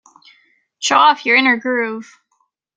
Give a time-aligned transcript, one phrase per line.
[0.79, 2.19] Show off your inner groove.